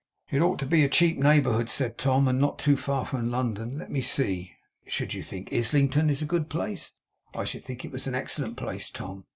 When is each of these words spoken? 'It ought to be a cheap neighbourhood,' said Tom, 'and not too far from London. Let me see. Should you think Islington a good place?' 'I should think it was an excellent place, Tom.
'It 0.31 0.39
ought 0.41 0.57
to 0.57 0.65
be 0.65 0.83
a 0.83 0.89
cheap 0.89 1.19
neighbourhood,' 1.19 1.69
said 1.69 1.95
Tom, 1.95 2.27
'and 2.27 2.41
not 2.41 2.57
too 2.57 2.75
far 2.75 3.05
from 3.05 3.29
London. 3.29 3.77
Let 3.77 3.91
me 3.91 4.01
see. 4.01 4.53
Should 4.87 5.13
you 5.13 5.21
think 5.21 5.53
Islington 5.53 6.09
a 6.09 6.25
good 6.25 6.49
place?' 6.49 6.93
'I 7.35 7.43
should 7.43 7.63
think 7.63 7.85
it 7.85 7.91
was 7.91 8.07
an 8.07 8.15
excellent 8.15 8.57
place, 8.57 8.89
Tom. 8.89 9.25